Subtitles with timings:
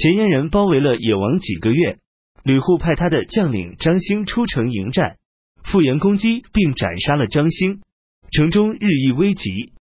[0.00, 1.98] 前燕人包围了野王几个月，
[2.42, 5.18] 吕护派他的将领张兴出城迎战，
[5.62, 7.82] 复原攻击，并斩杀了张兴，
[8.30, 9.74] 城中日益危急。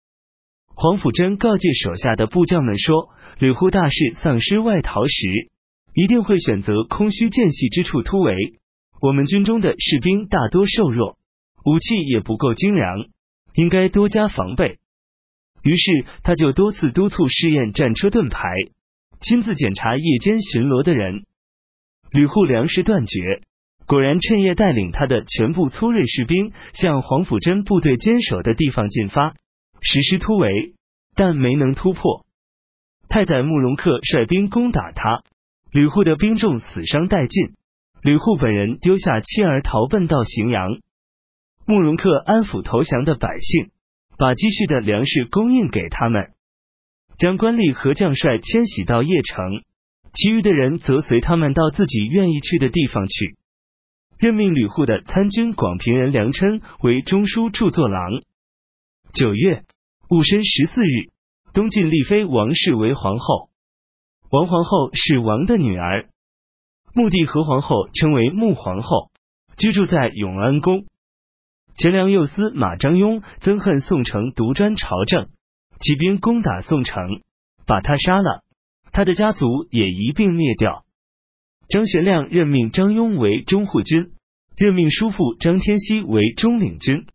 [0.76, 5.50] 黄甫贞告诫手下的部将们说：“吕护大势丧失外逃时，
[5.94, 8.36] 一定会选择空虚间隙之处突围。
[9.02, 11.18] 我们军中的士兵大多瘦弱，
[11.64, 13.06] 武器也不够精良，
[13.54, 14.80] 应该多加防备。”
[15.64, 18.42] 于是他就多次督促试验战车盾牌，
[19.22, 21.26] 亲自检查夜间巡逻的人。
[22.12, 23.42] 吕护粮食断绝，
[23.86, 29.36] 果然趁夜带领他的全部粗锐士兵向黄甫贞部队坚守的地方进发。
[29.82, 30.74] 实施突围，
[31.16, 32.26] 但没能突破。
[33.08, 35.24] 太宰慕容恪率兵攻打他，
[35.72, 37.56] 吕护的兵众死伤殆尽。
[38.02, 40.80] 吕护本人丢下妻儿逃奔到荥阳。
[41.66, 43.72] 慕容恪安抚投降的百姓，
[44.18, 46.32] 把积蓄的粮食供应给他们，
[47.20, 49.62] 将官吏和将帅迁徙到邺城，
[50.14, 53.36] 其余的人则随他们到自己愿意去的地方去。
[54.18, 58.22] 任命吕护的参军广平人梁琛为中书著作郎。
[59.14, 59.64] 九月
[60.10, 61.12] 戊申十四日，
[61.54, 63.50] 东晋立妃王氏为皇后。
[64.32, 66.08] 王皇后是王的女儿。
[66.94, 69.12] 穆帝和皇后称为穆皇后，
[69.58, 70.86] 居住在永安宫。
[71.76, 75.28] 前梁右司马张庸憎恨宋城独专朝政，
[75.80, 77.22] 起兵攻打宋城，
[77.66, 78.44] 把他杀了，
[78.92, 80.84] 他的家族也一并灭掉。
[81.70, 84.12] 张玄亮任命张庸为中护军，
[84.58, 87.06] 任命叔父张天锡为中领军，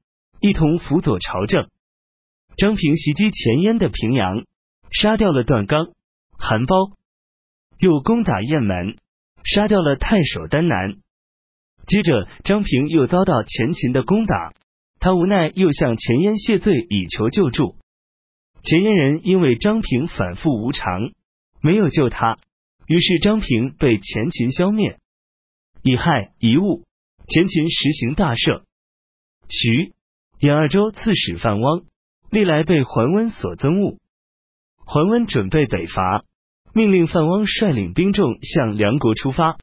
[0.41, 1.69] 一同辅佐朝政。
[2.56, 4.45] 张平袭击前燕的平阳，
[4.91, 5.89] 杀掉了段刚、
[6.39, 6.75] 韩包，
[7.78, 8.97] 又攻打雁门，
[9.43, 10.95] 杀掉了太守丹南。
[11.87, 14.55] 接着，张平又遭到前秦的攻打，
[15.01, 17.77] 他无奈又向前燕谢罪，以求救助。
[18.65, 21.12] 前燕人因为张平反复无常，
[21.62, 22.39] 没有救他，
[22.87, 24.98] 于是张平被前秦消灭。
[25.83, 26.83] 乙亥乙戊，
[27.29, 28.62] 前秦实行大赦。
[29.48, 29.93] 徐
[30.41, 31.84] 兖二州刺史范汪。
[32.31, 33.99] 历来被桓温所憎恶，
[34.84, 36.25] 桓温准备北伐，
[36.75, 39.56] 命令范汪率领兵众向梁国出发。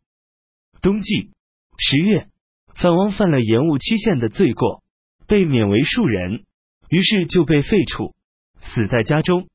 [0.82, 1.32] 冬季
[1.78, 2.30] 十月，
[2.76, 4.84] 范汪犯了延误期限的罪过，
[5.28, 6.46] 被免为庶人，
[6.88, 8.14] 于是就被废黜，
[8.62, 9.48] 死在家中。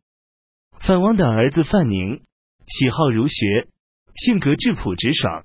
[0.81, 2.23] 范汪的儿子范宁
[2.67, 3.69] 喜好儒学，
[4.15, 5.45] 性格质朴直爽，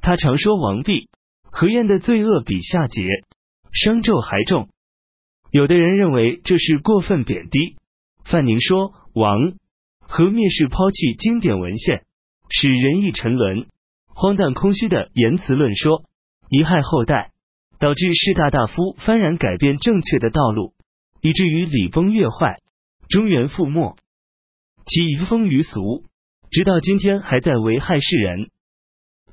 [0.00, 1.08] 他常说王弼、
[1.50, 3.24] 何晏的罪恶比夏桀、
[3.72, 4.68] 商纣还重。
[5.50, 7.76] 有的人认为这是过分贬低。
[8.24, 9.52] 范宁说：“王
[10.00, 12.04] 和蔑视抛弃经典文献，
[12.50, 13.66] 使仁义沉沦，
[14.08, 16.04] 荒诞空虚的言辞论说，
[16.50, 17.30] 贻害后代，
[17.78, 20.74] 导致士大大夫幡然改变正确的道路，
[21.20, 22.58] 以至于礼崩乐坏，
[23.08, 23.96] 中原覆没，
[24.86, 26.04] 其遗风于俗，
[26.50, 28.50] 直到今天还在危害世人。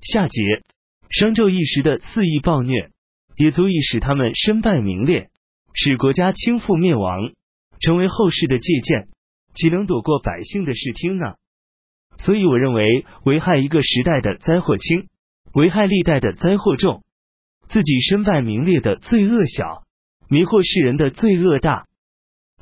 [0.01, 0.61] 夏桀、
[1.09, 2.91] 商纣一时的肆意暴虐，
[3.38, 5.29] 也足以使他们身败名裂。”
[5.75, 7.33] 使国家倾覆灭亡，
[7.79, 9.07] 成为后世的借鉴，
[9.56, 11.33] 岂能躲过百姓的视听呢？
[12.19, 15.07] 所以，我认为危害一个时代的灾祸轻，
[15.56, 17.01] 危害历代的灾祸重，
[17.69, 19.83] 自己身败名裂的罪恶小，
[20.29, 21.88] 迷惑世人的罪恶大。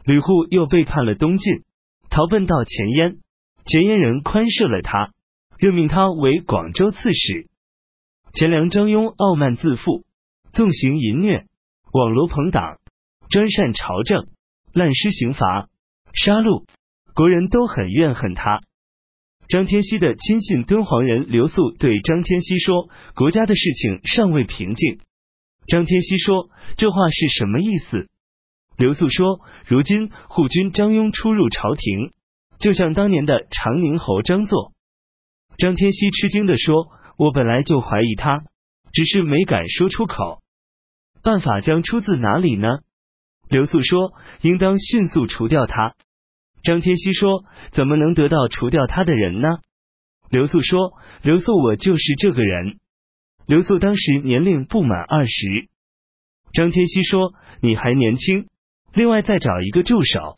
[0.06, 1.64] 吕护又背叛了东晋，
[2.10, 3.18] 逃奔到前燕，
[3.66, 5.12] 前燕人宽赦了他，
[5.58, 7.48] 任命他为广州刺史。
[8.34, 10.06] 前梁张庸傲慢自负，
[10.54, 11.46] 纵行淫虐，
[11.94, 12.78] 网罗朋党。
[13.30, 14.28] 专擅朝政，
[14.74, 15.70] 滥施刑罚，
[16.14, 16.66] 杀戮，
[17.14, 18.60] 国人都很怨恨他。
[19.48, 25.00] 张天锡的亲信敦煌人刘肃对张天锡说：“国家的事情尚未平静。”
[25.66, 28.08] 张天锡说：“这话是什么意思？”
[28.78, 32.12] 刘肃说：“如今护军张庸出入朝廷，
[32.60, 34.74] 就像当年的长宁侯张作。”
[35.58, 36.88] 张天锡吃惊的说
[37.18, 38.44] ：“我本来就怀疑他，
[38.94, 40.42] 只是没敢说出口。
[41.22, 42.68] 办法将出自哪里呢？”
[43.50, 45.94] 刘肃说：“应当迅速除掉他。”
[46.64, 49.48] 张天锡说：“怎么能得到除掉他的人呢？”
[50.32, 52.80] 刘肃说：“刘肃，我就是这个人。”
[53.46, 55.68] 刘肃当时年龄不满二十。
[56.54, 58.48] 张天锡说：“你还年轻，
[58.94, 60.38] 另外再找一个助手。”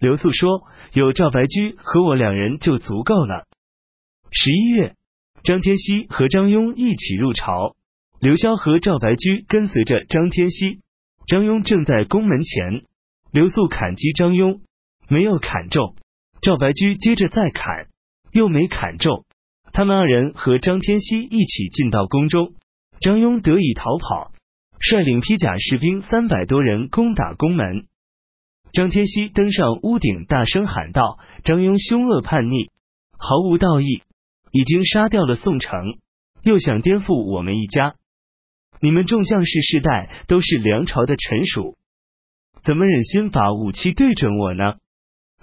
[0.00, 0.62] 刘肃说
[0.94, 3.46] ：“有赵白驹和我两人就足够了。”
[4.32, 4.94] 十一月，
[5.42, 7.76] 张天锡和张庸一起入朝，
[8.20, 10.80] 刘萧和赵白驹跟随着张天锡。
[11.26, 12.82] 张庸正在宫门前，
[13.30, 14.60] 刘肃砍击张庸，
[15.08, 15.94] 没有砍中。
[16.40, 17.88] 赵白驹接着再砍，
[18.32, 19.24] 又没砍中。
[19.72, 22.54] 他们二人和张天锡一起进到宫中，
[23.00, 24.32] 张庸得以逃跑，
[24.80, 27.86] 率领披甲士兵三百多人攻打宫门。
[28.72, 32.70] 张天锡登上屋顶，大声喊道：“张庸凶恶叛逆，
[33.18, 34.02] 毫无道义，
[34.52, 35.98] 已经杀掉了宋城，
[36.42, 37.96] 又想颠覆我们一家。
[38.80, 41.76] 你们众将士世代都是梁朝的臣属，
[42.62, 44.76] 怎么忍心把武器对准我呢？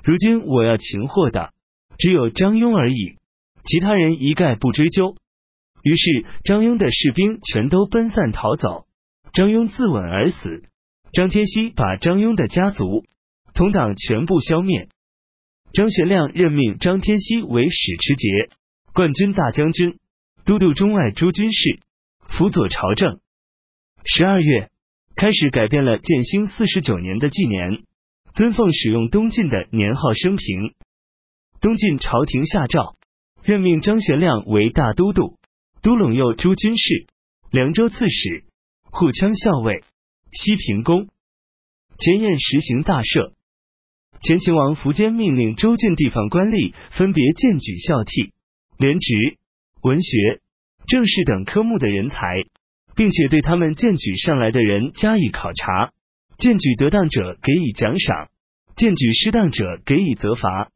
[0.04, 1.52] 如今我要擒获的
[2.00, 3.18] 只有张庸而已，
[3.66, 5.16] 其他人一概不追究。
[5.84, 8.87] 于是张庸的士兵全都奔散逃走，
[9.34, 10.64] 张庸自刎而死。
[11.14, 13.06] 张天锡把张庸的家族
[13.54, 14.90] 同党全部消灭。
[15.74, 18.28] 张学亮任命张天锡为使持节、
[18.94, 19.98] 冠军大将军、
[20.46, 21.80] 都督中外诸军事，
[22.28, 23.20] 辅佐朝政。
[24.06, 24.70] 十二月
[25.16, 27.84] 开始改变了建兴四十九年的纪年，
[28.34, 30.74] 尊奉使用东晋的年号升平。
[31.60, 32.96] 东晋朝廷下诏，
[33.44, 35.38] 任命张学亮为大都督，
[35.82, 37.08] 都陇右诸军事、
[37.52, 38.46] 凉州刺史、
[38.98, 39.84] 护羌校尉、
[40.32, 41.08] 西平公。
[42.00, 43.34] 前燕实行大赦。
[44.22, 48.34] 前秦王苻坚命令州郡地方官吏分别荐举校替、
[48.80, 49.38] 廉职、
[49.84, 50.42] 文学、
[50.88, 52.26] 政事等科目的人才。
[52.96, 55.92] 并且对他们荐举上来的人加以考察，
[56.40, 58.30] 荐举得当者给予奖赏，
[58.76, 60.72] 荐举失当者给予责罚。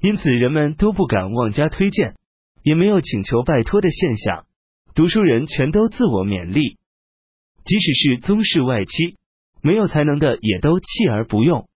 [0.00, 2.14] 因此，人们都不敢妄加推荐，
[2.62, 4.46] 也没有请求拜托的现象。
[4.94, 6.76] 读书人全都自我勉励，
[7.64, 9.16] 即使是宗室外戚，
[9.62, 11.68] 没有才能的也都弃而不用。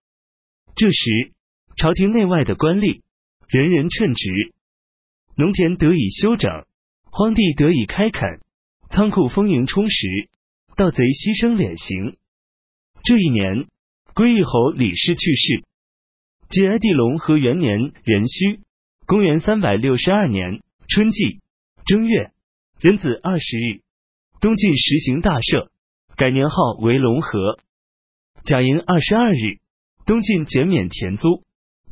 [0.75, 1.31] 这时，
[1.77, 3.01] 朝廷内外的官吏
[3.47, 4.53] 人人称职，
[5.35, 6.65] 农田得以修整，
[7.05, 8.41] 荒地得以开垦。
[8.89, 10.29] 仓库丰盈充实，
[10.75, 12.17] 盗贼牺牲敛行。
[13.03, 13.67] 这一年，
[14.13, 15.63] 归义侯李氏去世。
[16.49, 18.61] 晋哀帝隆和元年壬戌，
[19.05, 21.41] 公元三百六十二年春季
[21.85, 22.31] 正月
[22.79, 23.81] 壬子二十日，
[24.39, 25.69] 东晋实行大赦，
[26.17, 27.59] 改年号为隆和。
[28.43, 29.59] 甲寅二十二日，
[30.07, 31.43] 东晋减免田租，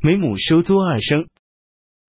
[0.01, 1.27] 每亩收租二升。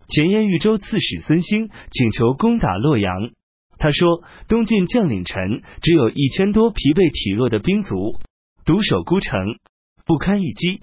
[0.08, 3.32] 前燕豫州刺史孙兴请求攻打洛阳。
[3.78, 8.18] 他说：“东晋将领臣只有一千多疲惫体弱的兵卒，
[8.64, 9.58] 独守孤城，
[10.06, 10.80] 不堪一击。”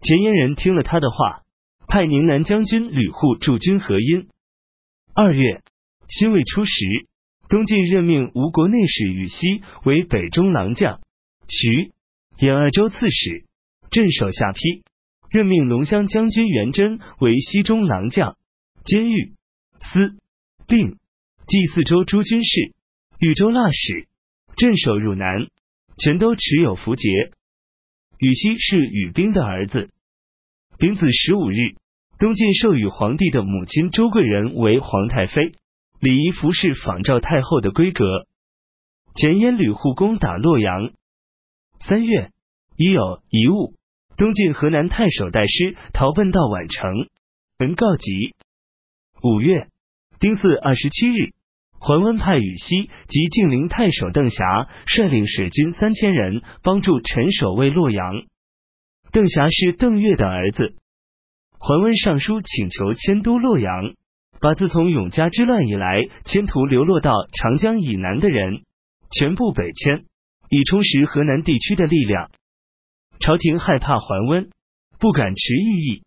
[0.00, 1.42] 前燕人听了他的话，
[1.86, 4.28] 派宁南将军吕护驻军河阴。
[5.14, 5.62] 二月，
[6.08, 6.72] 辛未初十，
[7.48, 11.00] 东晋任命吴国内史禹锡为北中郎将，
[11.48, 11.92] 徐
[12.38, 13.44] 兖二州刺史，
[13.90, 14.82] 镇守下邳；
[15.30, 18.36] 任命龙骧将军元贞为西中郎将，
[18.84, 19.34] 监狱
[19.80, 20.16] 司
[20.68, 20.98] 令。
[21.46, 22.72] 祭四州诸军事、
[23.18, 24.08] 禹州腊史、
[24.56, 25.48] 镇守汝南，
[25.98, 27.06] 全都持有符节。
[28.18, 29.90] 禹锡是禹兵的儿子。
[30.78, 31.76] 丙子十五日，
[32.18, 35.52] 东晋授予皇帝的母亲周贵人为皇太妃，
[36.04, 38.04] 礼仪服饰仿照太后的规格。
[39.14, 40.90] 前燕吕护攻打洛阳。
[41.80, 42.30] 三月，
[42.76, 43.72] 已有遗物，
[44.18, 47.08] 东晋河南太守戴师逃奔到宛城，
[47.58, 48.34] 闻告急。
[49.22, 49.68] 五月。
[50.20, 51.32] 丁巳二十七日，
[51.78, 58.24] 桓温派羽西及晋陵太守邓霞率领水军三千人帮助陈守卫洛阳。
[59.10, 60.76] 邓霞是邓岳的儿子。
[61.58, 63.94] 桓温上书请求迁都洛阳，
[64.44, 68.60] 把自从永嘉之乱以来迁徒流落到长江以南的人
[69.10, 70.04] 全部北迁，
[70.50, 72.30] 以充实河南地区的力量。
[73.20, 74.50] 朝廷害怕桓温，
[74.98, 76.02] 不敢持异议。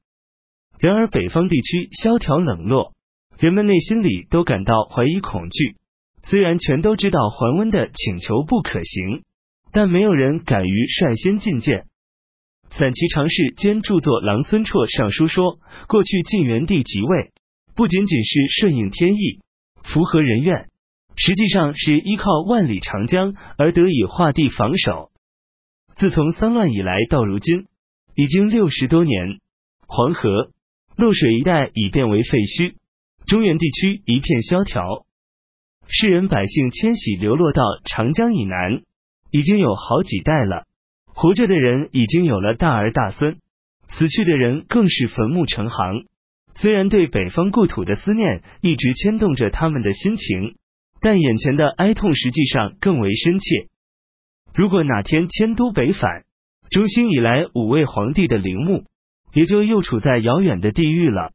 [0.78, 2.94] 然而北方地区萧条冷落。
[3.40, 5.76] 人们内心里都感到怀疑恐惧，
[6.22, 9.24] 虽然全都知道桓温的请求不可行，
[9.72, 11.88] 但没有人敢于率先进谏。
[12.70, 17.32] 散骑常侍兼著作郎孙绰上书说，过去晋元帝即位，
[17.78, 19.40] 不仅仅是顺应天意，
[19.84, 20.68] 符合人愿，
[21.16, 25.12] 实际上是依靠万里长江而得以划地防守。
[25.96, 27.68] 自从丧乱以来到如今，
[28.16, 29.38] 已经六十多年，
[29.88, 30.50] 黄河、
[30.96, 32.74] 洛水一带已变为废墟。
[33.28, 35.06] 中原地区一片萧条，
[35.88, 38.82] 世人百姓迁徙流落到长江以南，
[39.30, 40.66] 已经有好几代了。
[41.06, 43.38] 活着的人已经有了大儿大孙，
[43.88, 46.06] 死去的人更是坟墓成行。
[46.60, 50.56] 虽然对北方故土的思念一直牵动着他们的心情，
[51.02, 53.68] 但眼前的哀痛实际上更为深切。
[54.56, 56.24] 如果哪天迁都北返，
[56.72, 58.86] 中兴以来五位皇帝的陵墓
[59.34, 61.32] 也就又处在遥远的地狱了。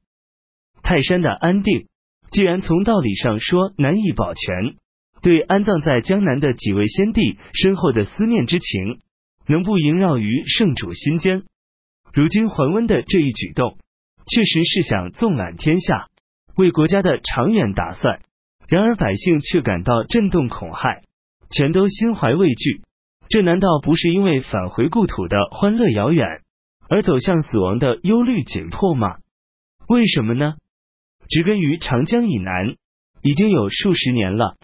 [0.83, 1.87] 泰山的安定，
[2.33, 4.75] 既然从道理上说难以保全，
[5.23, 8.99] 对安葬在江南的几位先帝深厚的思念之情，
[9.47, 11.45] 能不萦绕于圣主心间？
[12.12, 13.79] 如今桓温的这一举动，
[14.26, 16.09] 确实是想纵览天下，
[16.57, 18.21] 为国家的长远打算。
[18.69, 21.02] 然而百姓却感到震动恐骇，
[21.50, 22.83] 全都心怀畏惧。
[23.29, 26.41] 这难道不是因为返回故土的欢乐遥远，
[26.88, 29.17] 而走向死亡的忧虑紧迫吗？
[29.88, 30.55] 为什么呢？
[31.29, 32.76] 植根于长江以南，
[33.23, 34.57] 已经有数十年了。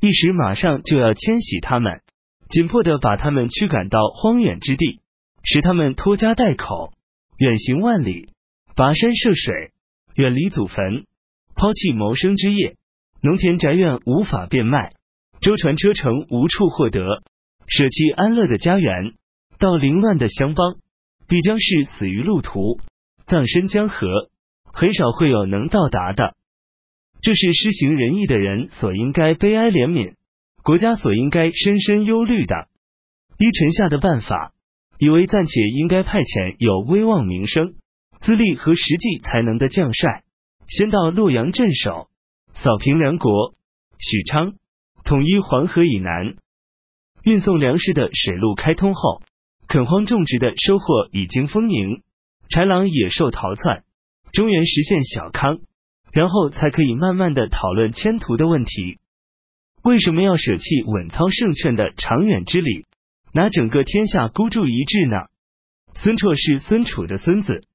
[0.00, 2.02] 一时马上就要迁徙他们，
[2.48, 5.00] 紧迫的把他们驱赶到荒远之地，
[5.42, 6.92] 使他们拖家带口，
[7.38, 8.28] 远行万里，
[8.76, 9.72] 跋山涉水，
[10.16, 11.06] 远离祖坟，
[11.54, 12.76] 抛弃谋生之业，
[13.22, 14.90] 农田宅院无法变卖，
[15.40, 17.22] 舟船车程无处获得，
[17.66, 19.14] 舍弃安乐的家园，
[19.58, 20.74] 到凌乱的乡邦，
[21.26, 22.78] 必将是死于路途，
[23.26, 24.28] 葬身江河，
[24.74, 26.34] 很少会有能到达的。
[27.22, 30.16] 这是施行仁义的人所应该悲哀怜悯，
[30.62, 32.68] 国家所应该深深忧虑的。
[33.38, 34.52] 依臣下的办法，
[34.98, 37.72] 以为暂且应该派遣有威望名声、
[38.20, 40.24] 资历和实际才能的将帅，
[40.68, 42.08] 先到洛阳镇守，
[42.54, 43.54] 扫平梁国、
[43.98, 44.54] 许昌，
[45.04, 46.36] 统一黄河以南，
[47.22, 49.22] 运送粮食的水路开通后，
[49.68, 52.02] 垦荒种植的收获已经丰盈，
[52.48, 53.84] 豺狼野兽逃窜，
[54.32, 55.58] 中原实现小康。
[56.12, 58.96] 然后才可以慢慢的讨论迁徒的问题。
[59.82, 62.86] 为什么要舍弃稳操胜券的长远之理，
[63.34, 65.16] 拿整个天下孤注一掷呢？
[65.92, 67.66] 孙绰是孙楚的孙子，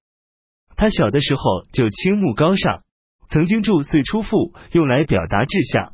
[0.75, 1.41] 他小的时候
[1.73, 2.81] 就倾慕高尚，
[3.29, 5.93] 曾经铸岁出赋用来表达志向。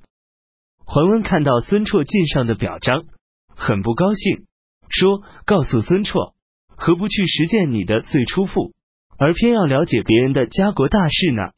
[0.86, 3.03] 桓温看到孙绰进上的表彰，
[3.55, 4.46] 很不高兴，
[4.89, 6.34] 说：“告诉孙绰，
[6.67, 8.72] 何不去实践你的岁出赋，
[9.17, 11.51] 而偏要了解别人的家国大事呢？”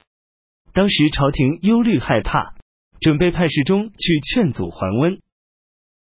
[0.73, 2.55] 当时朝廷忧虑害怕，
[3.01, 5.19] 准备派侍中去劝阻桓温。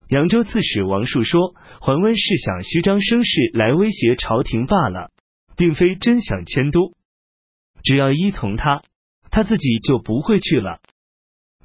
[0.08, 5.10] 扬州刺史王述说，桓温是想虚张声势来威胁朝廷罢了，
[5.56, 6.92] 并非真想迁都。
[7.82, 8.82] 只要依从他，
[9.30, 10.80] 他自己就不会去了。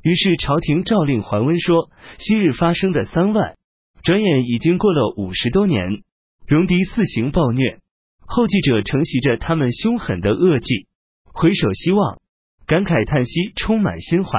[0.01, 3.55] 于是朝廷诏令桓温说：昔日发生的三乱，
[4.03, 6.03] 转眼已经过了五十多年，
[6.45, 7.79] 戎狄肆行暴虐，
[8.19, 10.87] 后继者承袭着他们凶狠的恶迹，
[11.23, 12.19] 回首希望。
[12.65, 14.31] 感慨叹息，充满心怀。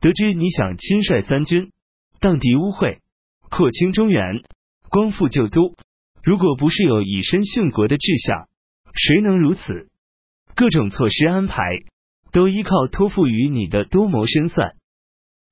[0.00, 1.72] 得知你想亲率三军，
[2.20, 2.98] 荡涤污秽，
[3.48, 4.42] 扩清中原，
[4.90, 5.74] 光复旧都，
[6.22, 8.48] 如果不是有以身殉国的志向，
[8.92, 9.88] 谁能如此？
[10.56, 11.62] 各种措施安排，
[12.32, 14.74] 都依靠托付于你的多谋深算。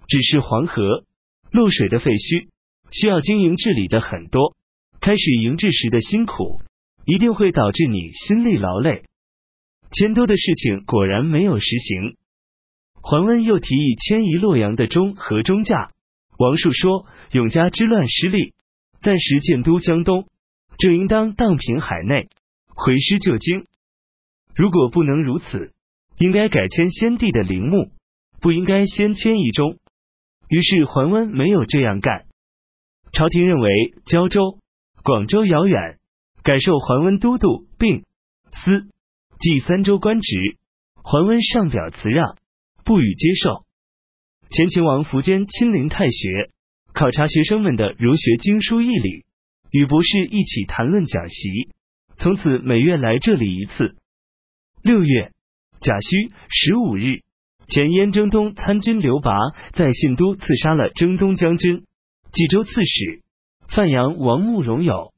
[0.08, 1.04] 只是黄河
[1.50, 2.48] 落水的废墟，
[2.90, 4.56] 需要经营治理的很多。
[5.00, 6.62] 开始营治时的辛苦，
[7.04, 9.04] 一定会导致你心力劳累。
[9.90, 12.16] 迁都的事情果然没有实行。
[12.94, 15.90] 桓温又提议迁移洛阳的中和中驾。
[16.38, 18.54] 王述说：永嘉之乱失利，
[19.02, 20.26] 暂时建都江东，
[20.78, 22.30] 就应当荡平海内，
[22.74, 23.66] 回师旧京。
[24.54, 25.72] 如果不能如此，
[26.18, 27.90] 应该改迁先帝的陵墓，
[28.40, 29.78] 不应该先迁移中。
[30.48, 32.26] 于是桓温没有这样干。
[33.12, 33.70] 朝廷认为
[34.06, 34.58] 胶州、
[35.02, 35.98] 广州遥远，
[36.42, 38.04] 改授桓温都督，并
[38.52, 38.88] 司。
[39.40, 40.56] 继三州官职，
[40.94, 42.36] 桓温上表辞让，
[42.84, 43.64] 不予接受。
[44.50, 46.50] 前秦王苻坚亲临太学，
[46.92, 49.24] 考察学生们的儒学经书义理，
[49.70, 51.68] 与博士一起谈论讲习。
[52.18, 53.96] 从此每月来这里一次。
[54.84, 55.32] 六月
[55.80, 57.22] 甲戌十五日，
[57.68, 59.32] 前燕征东参军刘拔
[59.72, 61.86] 在信都刺杀了征东将军、
[62.32, 63.22] 冀州刺史
[63.66, 65.14] 范阳王慕容友。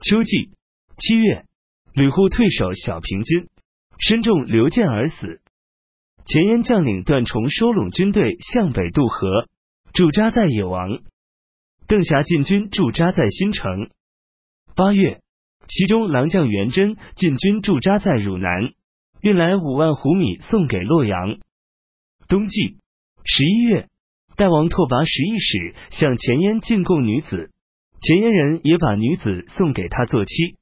[0.00, 0.52] 秋季
[0.96, 1.44] 七月。
[1.92, 3.48] 吕护退守小平津，
[3.98, 5.40] 身中刘建而死。
[6.24, 9.48] 前燕将领段崇收拢军队向北渡河，
[9.92, 11.00] 驻扎在野王。
[11.88, 13.90] 邓霞进军驻扎在新城。
[14.76, 15.20] 八月，
[15.66, 18.70] 西中郎将元贞进军驻扎在汝南，
[19.20, 21.38] 运来五万斛米送给洛阳。
[22.28, 22.76] 冬季
[23.24, 23.88] 十一月，
[24.36, 27.50] 大王拓跋十一使向前燕进贡女子，
[28.00, 30.56] 前燕人也把女子送给他做妻。